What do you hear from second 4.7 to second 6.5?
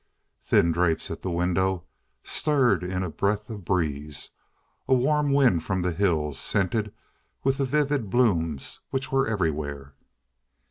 a warm wind from the hills,